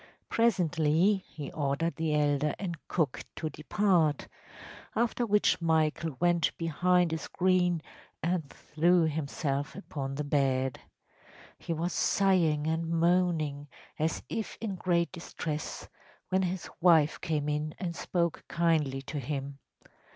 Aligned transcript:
Presently 0.29 1.17
he 1.27 1.51
ordered 1.51 1.95
the 1.97 2.15
elder 2.15 2.55
and 2.57 2.75
cook 2.87 3.23
to 3.35 3.51
depart, 3.51 4.27
after 4.95 5.27
which 5.27 5.61
Michael 5.61 6.17
went 6.19 6.57
behind 6.57 7.13
a 7.13 7.19
screen 7.19 7.83
and 8.23 8.49
threw 8.49 9.03
himself 9.03 9.75
upon 9.75 10.15
the 10.15 10.23
bed. 10.23 10.79
He 11.59 11.71
was 11.71 11.93
sighing 11.93 12.65
and 12.65 12.89
moaning, 12.89 13.67
as 13.99 14.23
if 14.27 14.57
in 14.59 14.73
great 14.73 15.11
distress, 15.11 15.87
when 16.29 16.41
his 16.41 16.67
wife 16.79 17.21
came 17.21 17.47
in 17.47 17.75
and 17.77 17.95
spoke 17.95 18.43
kindly 18.47 19.03
to 19.03 19.19
him. 19.19 19.59